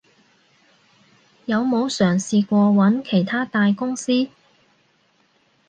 [1.45, 4.29] 有冇嘗試過揾其它大公司？